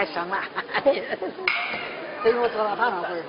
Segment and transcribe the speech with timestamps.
[0.00, 1.78] 太神了，哈哈哈哈哈！
[2.24, 3.22] 这是我做的汤，不是？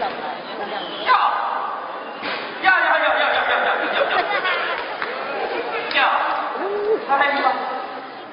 [0.00, 0.24] 怎么了？
[0.56, 1.12] 姑娘，你要。
[2.62, 3.68] 呀呀呀呀呀呀呀！
[5.94, 5.98] 呀，
[7.10, 7.52] 哎呀，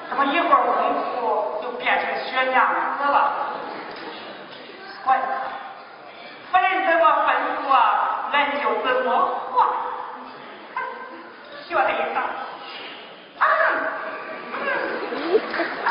[0.08, 0.80] 怎么一会儿功
[1.12, 2.56] 夫就变成雪娘
[2.96, 3.16] 子了？
[5.04, 5.20] 快，
[6.52, 8.30] 分什么分数啊？
[8.32, 9.08] 俺就怎么
[9.52, 9.56] 画？
[11.68, 12.16] 雪一上，
[13.40, 13.44] 啊，
[15.84, 15.88] 啊。